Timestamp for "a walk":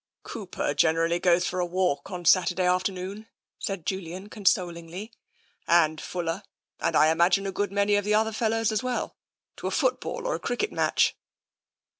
1.59-2.09